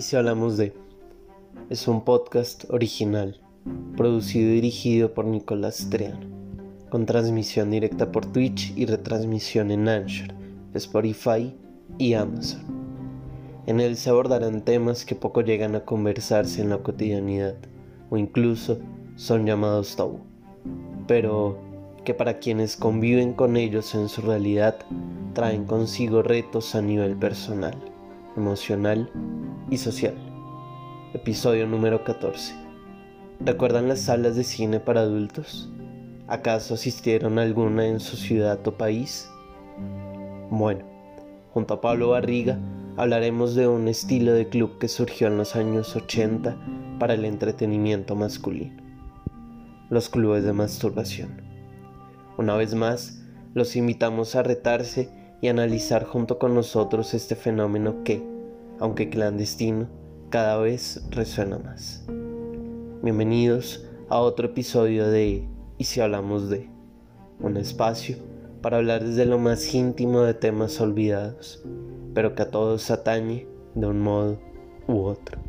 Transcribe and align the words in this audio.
Y 0.00 0.02
si 0.02 0.16
hablamos 0.16 0.56
de... 0.56 0.72
Es 1.68 1.86
un 1.86 2.06
podcast 2.06 2.64
original, 2.70 3.38
producido 3.98 4.48
y 4.48 4.54
dirigido 4.54 5.12
por 5.12 5.26
Nicolás 5.26 5.88
Treano, 5.90 6.26
con 6.88 7.04
transmisión 7.04 7.70
directa 7.70 8.10
por 8.10 8.24
Twitch 8.24 8.72
y 8.78 8.86
retransmisión 8.86 9.70
en 9.70 9.90
Anchor, 9.90 10.32
Spotify 10.72 11.54
y 11.98 12.14
Amazon. 12.14 12.62
En 13.66 13.78
él 13.78 13.98
se 13.98 14.08
abordarán 14.08 14.64
temas 14.64 15.04
que 15.04 15.14
poco 15.14 15.42
llegan 15.42 15.74
a 15.74 15.84
conversarse 15.84 16.62
en 16.62 16.70
la 16.70 16.78
cotidianidad, 16.78 17.56
o 18.08 18.16
incluso 18.16 18.78
son 19.16 19.44
llamados 19.44 19.96
tabú, 19.96 20.20
pero 21.06 21.58
que 22.06 22.14
para 22.14 22.38
quienes 22.38 22.74
conviven 22.74 23.34
con 23.34 23.58
ellos 23.58 23.94
en 23.94 24.08
su 24.08 24.22
realidad 24.22 24.76
traen 25.34 25.66
consigo 25.66 26.22
retos 26.22 26.74
a 26.74 26.80
nivel 26.80 27.16
personal, 27.18 27.76
emocional 28.40 29.10
y 29.68 29.76
social. 29.76 30.14
Episodio 31.12 31.66
número 31.66 32.04
14. 32.04 32.54
¿Recuerdan 33.40 33.86
las 33.86 34.00
salas 34.00 34.34
de 34.34 34.44
cine 34.44 34.80
para 34.80 35.02
adultos? 35.02 35.70
¿Acaso 36.26 36.72
asistieron 36.72 37.38
a 37.38 37.42
alguna 37.42 37.86
en 37.86 38.00
su 38.00 38.16
ciudad 38.16 38.66
o 38.66 38.78
país? 38.78 39.28
Bueno, 40.50 40.86
junto 41.52 41.74
a 41.74 41.80
Pablo 41.82 42.08
Barriga 42.10 42.58
hablaremos 42.96 43.54
de 43.54 43.68
un 43.68 43.88
estilo 43.88 44.32
de 44.32 44.48
club 44.48 44.78
que 44.78 44.88
surgió 44.88 45.26
en 45.26 45.36
los 45.36 45.54
años 45.54 45.94
80 45.94 46.56
para 46.98 47.12
el 47.12 47.26
entretenimiento 47.26 48.16
masculino. 48.16 48.82
Los 49.90 50.08
clubes 50.08 50.44
de 50.44 50.54
masturbación. 50.54 51.42
Una 52.38 52.56
vez 52.56 52.74
más, 52.74 53.22
los 53.52 53.76
invitamos 53.76 54.34
a 54.34 54.42
retarse 54.42 55.19
y 55.40 55.48
analizar 55.48 56.04
junto 56.04 56.38
con 56.38 56.54
nosotros 56.54 57.14
este 57.14 57.34
fenómeno 57.34 58.04
que, 58.04 58.22
aunque 58.78 59.08
clandestino, 59.08 59.88
cada 60.28 60.58
vez 60.58 61.02
resuena 61.10 61.58
más. 61.58 62.04
Bienvenidos 63.02 63.86
a 64.08 64.20
otro 64.20 64.46
episodio 64.46 65.08
de 65.08 65.48
Y 65.78 65.84
si 65.84 66.00
hablamos 66.00 66.50
de 66.50 66.68
un 67.40 67.56
espacio 67.56 68.16
para 68.60 68.76
hablar 68.76 69.02
desde 69.02 69.24
lo 69.24 69.38
más 69.38 69.74
íntimo 69.74 70.20
de 70.20 70.34
temas 70.34 70.78
olvidados, 70.80 71.64
pero 72.14 72.34
que 72.34 72.42
a 72.42 72.50
todos 72.50 72.90
atañe 72.90 73.46
de 73.74 73.86
un 73.86 74.00
modo 74.00 74.38
u 74.86 75.04
otro. 75.04 75.40